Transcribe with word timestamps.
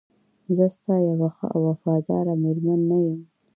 زه 0.55 0.65
ستا 0.75 0.95
یوه 1.09 1.29
ښه 1.35 1.45
او 1.53 1.59
وفاداره 1.69 2.33
میرمن 2.43 2.79
نه 2.89 2.97
یم؟ 3.05 3.19